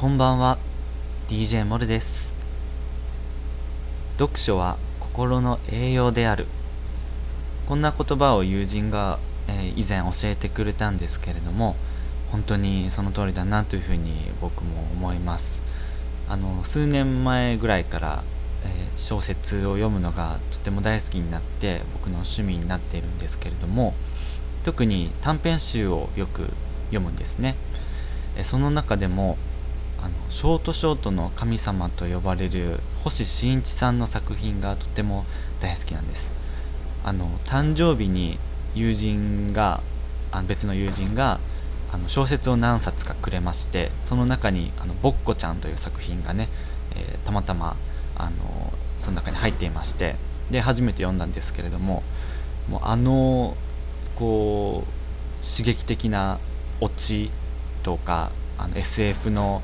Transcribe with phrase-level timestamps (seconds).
[0.00, 0.56] こんばんは。
[1.28, 2.34] DJ モルです。
[4.16, 6.46] 読書は心の栄養である。
[7.68, 11.76] こんな言葉を友人が、えー、以前教えてくれたんですけれども
[12.32, 15.62] 本当にその通りだなというふうに僕も思います。
[16.30, 18.22] あの数年前ぐらいから、
[18.64, 23.92] えー、小説を読むのがとても大好きになって僕の趣味になっているんですけれども
[24.64, 26.48] 特に短編集をよく
[26.86, 27.54] 読むんですね。
[28.40, 29.36] その中でも
[30.02, 35.24] あのショートショートの神様と呼ばれる星新一さんの作品がとても
[35.60, 36.32] 大好きなんです。
[37.04, 38.38] あの誕生日に
[38.74, 39.80] 友人が
[40.32, 41.40] あ別の友人が
[41.92, 46.48] あの小説を何冊かくれましてその中に「あのぼっこちゃん」という作品がね、
[46.94, 47.76] えー、たまたま
[48.16, 50.14] あのその中に入っていまして
[50.50, 52.02] で初めて読んだんですけれども
[52.68, 53.56] もうあの
[54.14, 56.38] こう刺激的な
[56.80, 57.30] オチ
[57.82, 59.62] とかあの SF の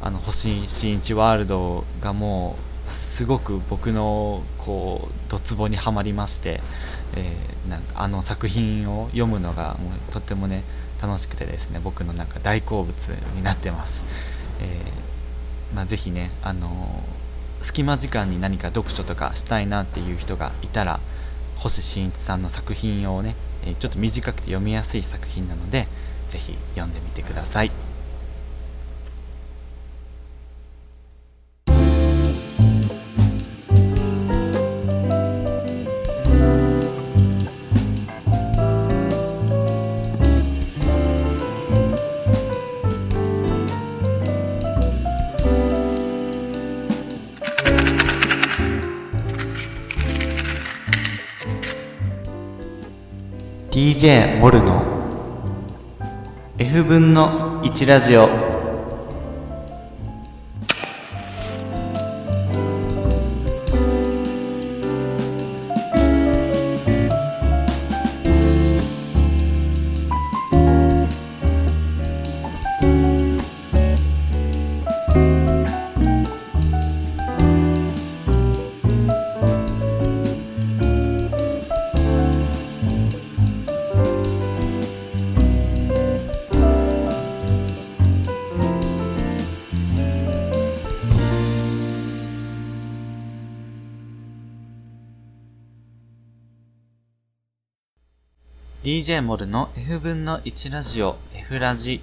[0.00, 6.60] あの星新一ワールドがもうすごく僕のこうドツボにはまりまして、
[7.16, 10.62] えー、なんかあの作品を読むのがもうとってもね
[11.02, 21.00] 楽しくてですね僕のなんか大好物になってます、えー、まあ、ぜひねあのー、隙間時間に何か読書とかしたいなっていう人がいたら
[21.56, 25.86] 星新一さんの作品をね、えちょっと短くて読みやすい作品なので
[26.28, 27.93] ぜひ読んでみてください。
[53.74, 54.84] DJ モルの
[56.58, 58.43] F 分の1ラジオ。
[98.84, 102.02] DJ モルの F 分の1ラジオ F ラジ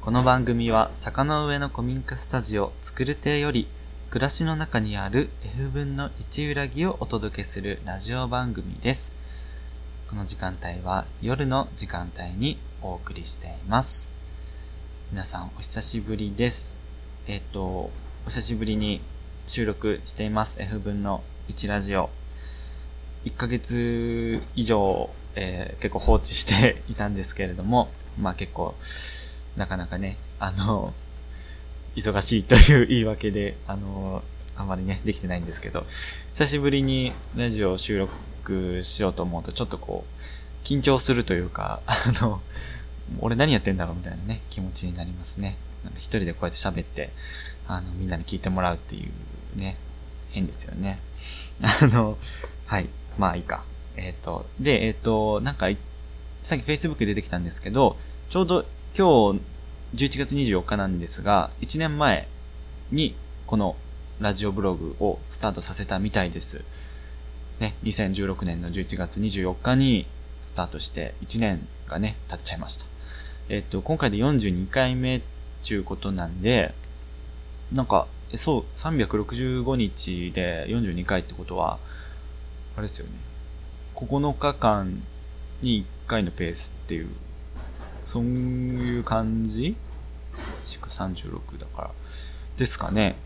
[0.00, 3.68] この番組は坂の上の古民家スタジオ作る亭より
[4.10, 9.14] 暮らしの中にある F 分の1裏木をお届けするラジオ番組です。
[10.10, 14.12] この時間帯は夜の時間帯にお送りしています。
[15.12, 16.82] 皆さんお久しぶりです。
[17.28, 17.90] えっ、と、お
[18.26, 19.00] 久しぶりに
[19.46, 22.10] 収録しています F 分の1ラジオ。
[23.24, 28.74] 1ヶ月以上えー、結構放置していたんですけれども、 まあ結構、
[29.56, 30.92] なかなかね、あの、
[31.96, 34.22] 忙しいという言い訳で、あの、
[34.56, 35.84] あまりね、できてないんですけど、
[36.32, 42.40] 久しぶりにラジオを収録しようと思うと、ちょっとこう、緊張するというか、 あの、
[43.20, 45.56] 俺何やってんだろうみたいなね、気持ちになりますね。
[45.84, 47.10] なんか一人でこうやって喋って、
[47.66, 49.76] あの、みんなに聞いてもらうっていうね、
[50.30, 50.98] 変ですよね。
[51.62, 52.16] あの、
[52.66, 52.88] はい。
[53.18, 53.64] まあいいか。
[53.96, 55.66] えっ、ー、と、で、えっ、ー、と、なんか、
[56.42, 57.96] さっき Facebook 出てきたんですけど、
[58.28, 58.64] ちょうど
[58.96, 59.40] 今日
[59.94, 62.26] 11月24日なんですが、1年前
[62.90, 63.14] に
[63.46, 63.76] この
[64.20, 66.64] ラジオブログをスタートさせたみたいです。
[67.60, 70.06] ね、2016年の11月24日に
[70.46, 72.86] スタートして1年がね、経っちゃいました。
[73.48, 75.20] えっ、ー、と、今回で42回目
[75.62, 76.74] ちゅうことなんで、
[77.70, 81.78] なんか、そう、365日で42回ってことは、
[82.76, 83.12] あれですよね。
[83.94, 85.02] 9日間
[85.60, 87.08] に1回のペースっていう、
[88.04, 89.76] そういう感じ
[90.34, 91.90] ？36だから。
[92.56, 93.16] ですかね。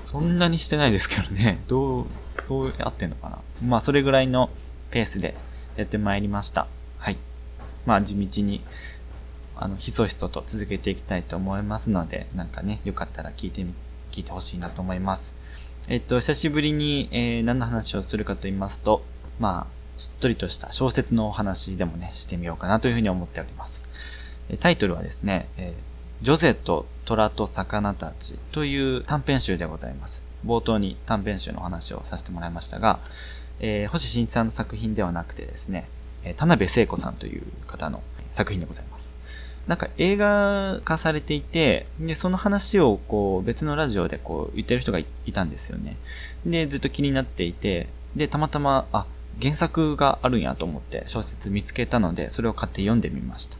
[0.00, 1.62] そんなにしてないですけどね。
[1.68, 2.06] どう、
[2.40, 3.38] そうやってんのかな。
[3.66, 4.50] まあ、それぐらいの
[4.90, 5.34] ペースで
[5.76, 6.66] やってまいりました。
[6.98, 7.16] はい。
[7.86, 8.62] まあ、地道に、
[9.56, 13.74] あの、ひそひそと続けていきたいと思いますので、なんかね、よかったら聞いてみ、
[14.10, 15.36] 聞いてほしいなと思います。
[15.88, 19.04] えっと、久しぶりに、えー、何の話をするかと言いますと、
[19.38, 24.34] まあ、しっとりとした小説のお話でもね、してみようかなというふうに思っております。
[24.60, 30.24] タイトルはですね、えー、ジョゼと虎と魚たちという短編集でございます。
[30.44, 32.98] 冒頭に短編集のお話をさせてもらいましたが、
[33.60, 35.88] えー、星新さんの作品ではなくてですね、
[36.24, 39.16] え、田辺聖子さんという方の作品でございます。
[39.66, 45.96] なんか映画化されていて、で、その話をこう別のラジオでこう言ってる人がいたんですよね。
[46.44, 49.06] で、ずっと気になっていて、で、たまたま、あ、
[49.40, 53.58] 原作があるんやと思って小説見つけたので、それを買って読んでみました。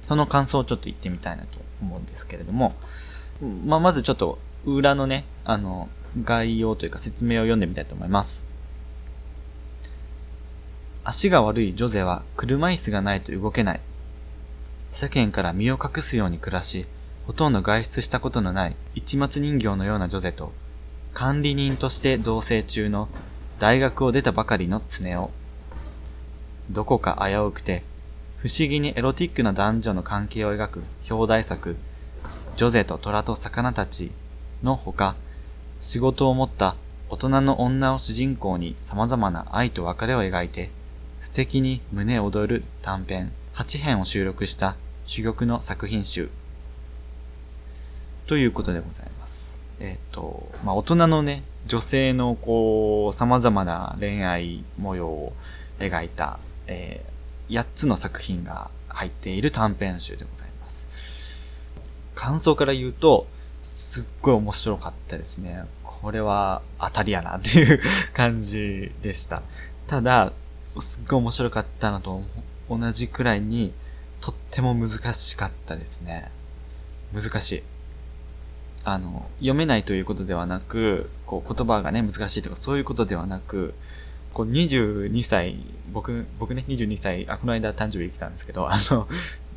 [0.00, 2.74] その感想をちょっと言ってみたいなと思うんですけれども、
[3.64, 5.88] まあ、まずちょっと裏のね、あの、
[6.22, 8.46] 概要というか説明を読んでみたいと思います。
[11.04, 13.80] 足が悪いジョゼは車椅子がないと動けない。
[14.90, 16.86] 世間から身を隠すように暮らし、
[17.26, 20.52] ほとんど外出したことのない市松人形のようなジョゼと、
[21.14, 23.08] 管理人として同棲中の
[23.62, 25.28] 大学を出たばかりの常雄。
[26.68, 27.84] どこか危うくて、
[28.38, 31.76] 不思議にエロティックな男女の関係を描く表題作、
[32.56, 34.10] ジョゼと虎と魚たち
[34.64, 35.14] のほか、
[35.78, 36.74] 仕事を持った
[37.08, 40.70] 大人の女を主人公に様々な愛と別れを描いて、
[41.20, 44.74] 素敵に胸躍る短編8編を収録した
[45.06, 46.30] 珠玉の作品集。
[48.26, 49.64] ということでございます。
[49.78, 55.32] えっ、ー、と、まあ、大人のね、女性のこう、様々な恋愛模様を
[55.78, 61.70] 描いた、えー、8つの作品が入っている短編集でございます。
[62.14, 63.26] 感想から言うと、
[63.60, 65.64] すっごい面白かったですね。
[65.84, 67.80] これは当たりやなっていう
[68.12, 69.42] 感じでした。
[69.86, 70.32] ただ、
[70.78, 72.22] すっごい面白かったのと
[72.68, 73.72] 同じくらいに、
[74.20, 76.30] とっても難しかったですね。
[77.12, 77.62] 難しい。
[78.84, 83.74] あの、読めないということではなく、こう言葉がね、難しいとかそういうことではなく、
[84.32, 85.56] こう22歳、
[85.92, 89.06] 僕、僕ね、22歳、あ、この間誕生日来たんですけど、あの、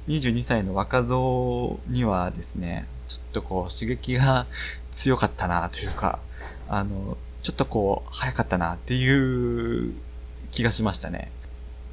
[0.08, 4.46] 22歳の若造にはですね、ちょっとこう刺激が
[4.92, 6.20] 強かったなというか、
[6.68, 9.94] あの、ちょっとこう早かったなっていう
[10.52, 11.32] 気がしましたね。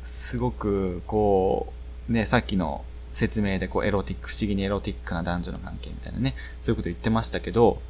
[0.00, 1.72] すごくこ
[2.08, 7.80] う、ね、さっきの説明でこうエロティック、不思議にエロティックな男女の関係みたいなね、そういうこと言ってましたけど、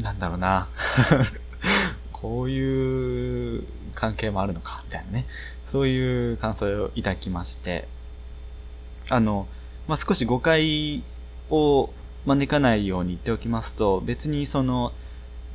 [0.00, 0.68] なんだろうな。
[2.12, 3.64] こういう
[3.94, 5.26] 関係もあるのか、みたいなね。
[5.62, 7.88] そういう感想をいただきまして、
[9.10, 9.46] あの、
[9.88, 11.02] まあ、少し誤解
[11.50, 11.90] を
[12.24, 14.92] 招かないように言っておきますと、別にその、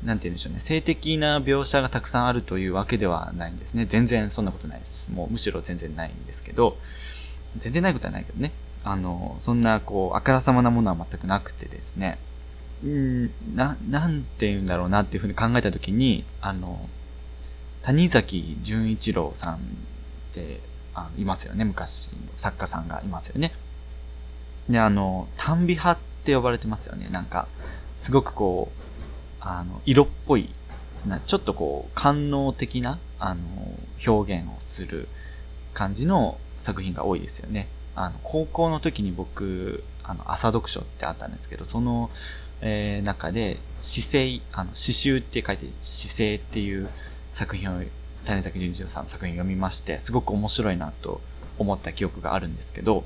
[0.03, 3.85] なんて言うんでしょうね、性的な描写がたくさんあるというわけではないんですね。
[3.85, 5.11] 全然そんなことないです。
[5.11, 6.77] もうむしろ全然ないんですけど、
[7.57, 8.51] 全然ないことはないけどね。
[8.83, 12.17] あの、そんなこう、あからさまなものは全くなくてですね、
[12.83, 16.89] うんな、なんて言うんだろうなっていうふうに考えたときに、あの、
[17.83, 19.59] 谷崎潤一郎さんっ
[20.33, 20.59] て
[20.93, 21.63] あのいますよね。
[21.65, 23.51] 昔の作家さんがいますよね。
[24.69, 27.07] で、あの、短美派って呼ばれてますよね。
[27.11, 27.47] なんか、
[27.95, 28.83] すごくこう、
[29.39, 30.49] あの、色っぽい、
[31.05, 33.41] なちょっとこう、官能的な、あの、
[34.07, 35.07] 表現をする
[35.73, 37.67] 感じの作品が多いですよね。
[37.95, 42.09] あの、高校の時に僕、あの、朝読書ってあったんですけど、その、
[42.61, 46.89] えー、中で、姿勢、あの、詩集って書いて、姿勢っていう
[47.31, 47.81] 作品を、
[48.25, 51.21] 谷崎潤一郎さんの作品を読みまして、すごく面白いなと
[51.57, 53.03] 思った記憶があるんですけど、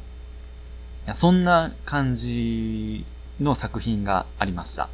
[1.06, 3.06] いやそんな感じ
[3.40, 4.90] の作品がありました。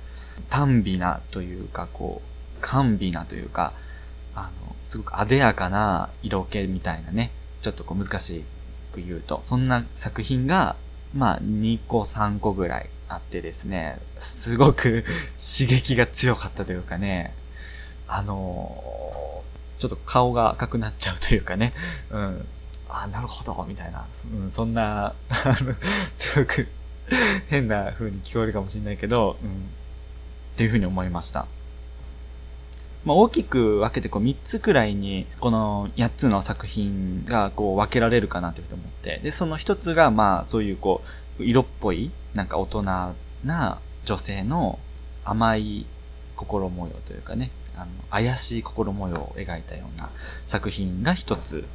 [0.50, 2.22] 短美なというか、こ
[2.58, 3.74] う、甘美なというか、
[4.36, 7.31] あの、すごく艶やかな色気みたいなね、
[7.62, 8.44] ちょっとこう難しい
[8.92, 10.76] く言うと、そんな作品が、
[11.14, 15.04] まあ、2個3個ぐらいあってですね、すごく
[15.36, 17.34] 刺激が強かったというかね、
[18.08, 18.84] あの
[19.80, 21.74] ちょっと顔が赤くなっちゃうというかね、
[22.12, 22.48] うん、
[22.88, 25.13] あ、なるほど、みたいな、うん、そんな、あ
[25.48, 25.56] の、
[26.15, 26.68] すごく
[27.50, 29.54] 変な風に聞こえるかもしれないけど、うん、っ
[30.56, 31.48] ていう風に思いました。
[33.03, 41.01] まあ、大きく分けてこう3つくらいにこの8つの作品がこう分けられるかなというふうに思って、で、その1つがまあそういうこ
[41.39, 42.84] う色っぽいなんか大人
[43.43, 44.79] な女性の
[45.25, 45.86] 甘い
[46.36, 50.10] 心模様というかね、あの怪しい心模様を描いたような
[50.46, 51.65] 作品が1つ。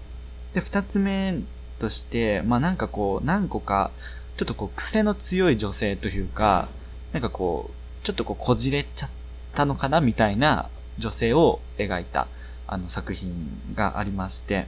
[0.55, 1.41] で、二つ目
[1.79, 3.91] として、まあなんかこう、何個か、
[4.37, 6.69] ちょっとこう、癖の強い女性というか、
[7.13, 9.11] なんかこう、ちょっとこう、こじれちゃっ
[9.55, 10.69] たのかなみたいな
[10.99, 12.27] 女性を描いた、
[12.67, 13.33] あの作品
[13.75, 14.67] がありまして、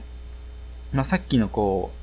[0.93, 1.99] まあさっきのこう、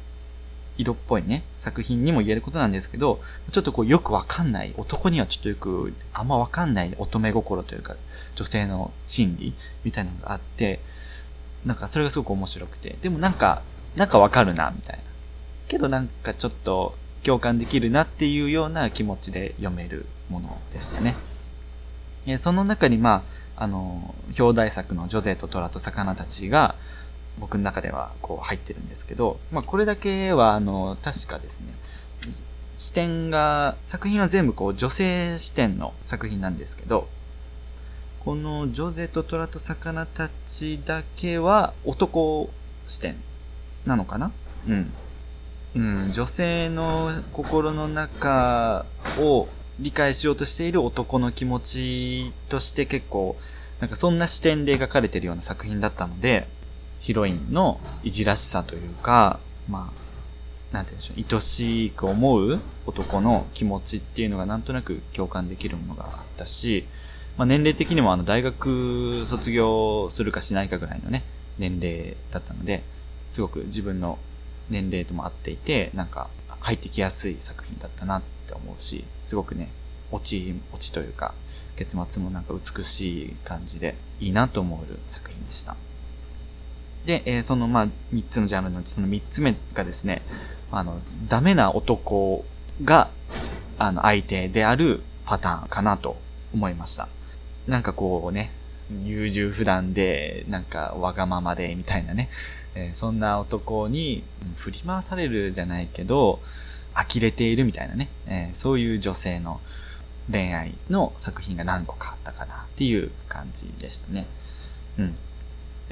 [0.79, 7.97] 色っぽいね、作品にも言えることなんですけど、ちょっとこうよくわかんない、男にはちょっとよくあんまわかんない乙女心というか、
[8.35, 9.55] 女性の心理
[9.85, 10.81] みたいなのがあって、
[11.65, 13.63] なんかそれがすごく面白くて、でもなんか
[13.97, 15.03] なんかわかるな、みたいな。
[15.69, 21.15] けどなんかちょっと共感できるなっていうような気持ちで読めるものでしたね。
[22.27, 23.23] えその中にまあ、
[23.57, 26.75] あの、表題作のジョゼと虎と魚たちが、
[27.39, 31.73] 僕の中ではこう入ってるんですけど、まあこれだけはあの、確かですね、
[32.77, 37.09] 視点が、作品は全部こう女性視点の作品なんですけど、
[38.21, 42.51] このジョゼと虎と魚たちだけは男
[42.87, 43.17] 視点
[43.85, 44.33] なのかな？
[44.69, 44.93] うん。
[45.77, 48.87] うん、女性の心の中
[49.21, 49.47] を
[49.79, 53.37] 理解しようとしている男の気持ちとして結構、
[53.81, 56.47] なんかそんな視点で描かれてるような作品だったので、
[56.99, 66.87] ヒロインのいじらしさというか、まあ、なんて言うんでしょう、愛しく思う男の気持ちっていうのがなんとなく共感できるものがあったし、
[67.37, 71.23] まあ、年齢的にもあの大学卒業するかしないかぐらいのね、
[71.59, 72.83] 年齢だったので、
[73.31, 74.19] すごく自分の
[74.71, 76.29] 年齢とも合っていて、なんか
[76.61, 79.69] 入ってきやすい作品だったなっって思うし、すごくね、
[80.13, 81.35] 落ち、落ちというか、
[81.77, 85.77] 結末もなんか美しい感じで、いいなと思える作品でした。
[87.05, 90.23] で、えー、そのまあ、三つのジャンルのうちその三つ目がですね、
[90.71, 92.45] あの、ダメな男
[92.83, 93.11] が、
[93.79, 96.17] あの、相手であるパターンかなと
[96.55, 97.09] 思いました。
[97.67, 98.53] なんかこうね、
[99.05, 102.29] 優柔不断で、なんかわがままで、みたいなね、
[102.75, 104.25] えー、そんな男に、
[104.57, 106.41] 振り回されるじゃないけど、
[106.97, 109.61] 呆れているみたいなね、えー、そういう女性の
[110.31, 114.27] 恋愛の作品が何個かあったかなっていう感じでしたね。
[114.99, 115.03] う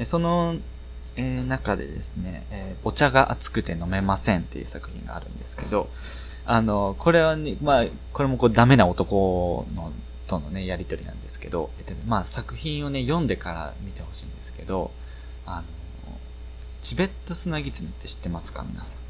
[0.02, 0.04] ん。
[0.06, 0.56] その、
[1.16, 5.88] えー、中でですね、えお茶が熱くて飲めませんっていう作品があるんですけど、
[6.46, 9.92] あの、これはね、まあ、これもこうダメな男の
[10.26, 14.90] とのね、やりとりなんですけど、えっと、まあ作品をね、読んでから見てほしいんですけど、
[15.46, 15.62] あの、
[16.80, 19.03] チベットスナギツネって知ってますか皆さん？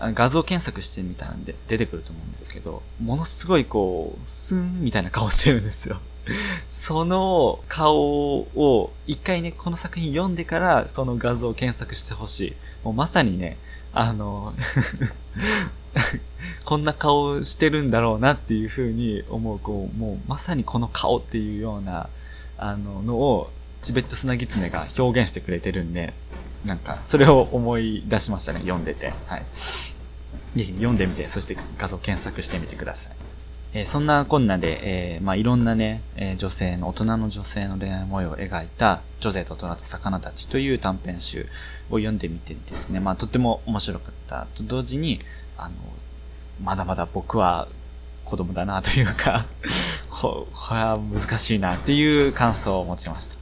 [0.00, 6.00] 画像検索してみたんで出てくると思うんですけど、ものすごいこう、スンみたいな顔してるんですよ。
[6.68, 12.56] その顔を一回ね、この作品読んでからその画像を検索してほしい。
[12.84, 13.58] もうまさにね、
[13.92, 14.52] あの
[16.64, 22.08] こんな顔してるんだろうなっていうふうに思う、こう、もうまさにこの顔っていうような、
[22.58, 23.50] あの、のを、
[23.82, 26.12] チベットスナギツネが表現してくれてるんで、
[26.64, 29.12] なんか、それを思い出しましたね、読んでて。
[29.28, 29.42] はい。
[30.56, 33.16] ぜひ読んでみて、そして画像検索してみてください。
[33.74, 41.46] えー、そんなこんなで、えー、まあ、いろんなね、えー、女性の、大人の女性の恋愛模様を描いた、ジョゼと虎と魚たちという短編集
[41.90, 45.20] を読んでみてですね、まあ、とっても面白かったと同時に、
[45.58, 45.74] あの、
[46.62, 47.68] まだまだ僕は
[48.24, 49.46] 子供だなというか、
[50.10, 53.36] これは難しいなっていう感想を持ちました。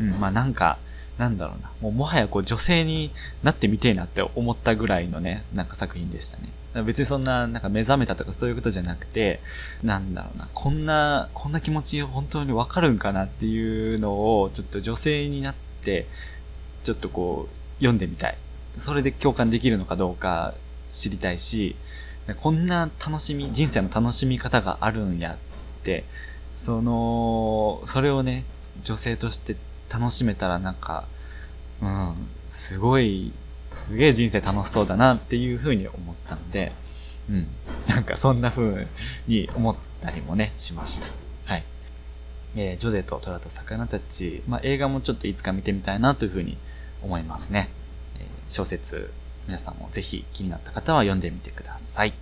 [0.00, 0.78] うん、まあなんか、
[1.18, 1.70] なんだろうな。
[1.80, 3.10] もうもはやこう女性に
[3.42, 6.50] なってみてえなって思ったぐらいのね、なんか作品でしたね。
[6.82, 9.40] 別にそんな、なんか目覚めたとかそういうことじゃなくて、
[9.82, 16.06] なんだろうな、こんな、こんな気持ち本当にわかるんかなっていうのを、ちょっと女性になって、
[16.82, 18.36] ちょっとこう、読んでみたい。
[18.76, 20.52] それで共感できるのかどうか
[20.90, 21.76] 知りたいし、
[22.40, 25.36] こんな楽しみ、人生の楽しみ方があるんやっ
[25.82, 26.04] て、
[26.54, 28.44] その、それをね、
[28.82, 29.56] 女性として
[29.92, 31.04] 楽しめたらなんか、
[31.82, 32.14] うん、
[32.50, 33.32] すごい、
[33.70, 36.72] すげえ人生楽しそうだなっていう風に思ったので、
[37.30, 37.46] うん、
[37.88, 38.86] なんかそんな風
[39.26, 41.06] に思ったりもね、しました。
[41.52, 41.64] はい。
[42.56, 46.56] えー、ジョゼと虎と魚たち、まあ、映画もちょっといつか見てみたいなという風に
[47.02, 47.68] 思いますね。
[48.18, 49.10] えー、小説
[49.46, 52.12] 皆さんもぜひ気になった方は読んでみてください。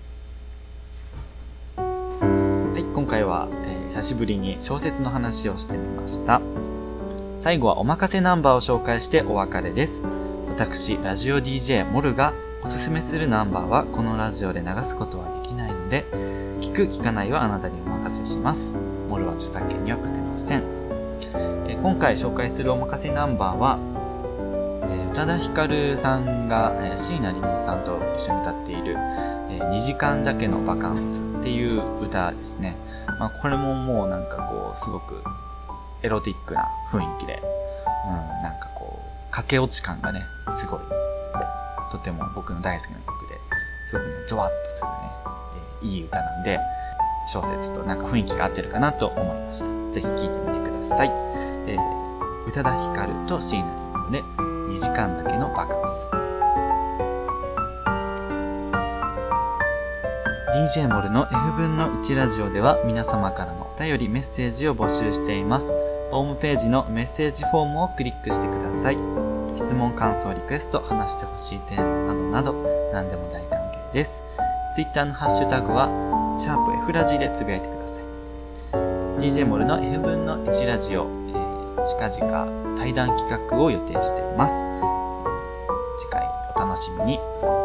[1.76, 6.40] はい、今回は、えー、久しぶりに小説の話をしてみました。
[7.36, 10.06] 最後はおまかせナンバーを紹介してお別れです。
[10.48, 16.04] 私、ラジオ DJ モルがおすすめするナンバーはこのラジオで流すことはできないので、
[16.60, 18.78] 聞く聞かないはあなたにお任せします。
[19.08, 20.62] モルは著作権には勝てません。
[21.68, 23.78] え今回紹介するおまかせナンバーは、
[24.84, 28.96] え宇多田ヒカルさんが、え、椎名林檎さんと一緒に歌っている、
[29.50, 32.76] え、2時間だけのバカンスっていう歌ですね。
[33.18, 35.24] まあ、これももうなんかこう、すごく
[36.04, 37.42] エロティックな雰囲気で、
[38.06, 40.80] うん、なんかこう、駆け落ち感がね、すごい、
[41.90, 43.40] とても僕の大好きな曲で、
[43.88, 44.96] すごくね、ゾワッとするね、
[45.82, 46.60] えー、いい歌なんで、
[47.26, 49.92] 小説となんか雰囲気が合ってるかなと思いました。
[49.92, 51.08] ぜひ聴いてみてください。
[51.66, 56.10] えー、宇多田ヒカルと椎名林檎で、2時間だけのバカンス。
[60.54, 65.74] DJ モルの F 分の1ラジオでは皆様からのお便りメッセージを募集しています。
[66.14, 68.96] ホームページのメッセージフォームをクリックしてください
[69.56, 74.22] 質問感想リクエスト話してほしいテーマなどなど何でも大歓迎です
[74.76, 75.88] Twitter のハッシュタグは
[76.38, 78.04] シャープ F ラジでつぶやいてください
[79.18, 81.24] DJ モルの F 分の1ラジオ
[81.84, 84.64] 近々対談企画を予定しています。
[85.98, 87.63] 次回お楽しみに。